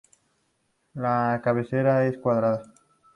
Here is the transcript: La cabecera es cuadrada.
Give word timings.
La 0.95 1.39
cabecera 1.43 2.07
es 2.07 2.17
cuadrada. 2.17 2.73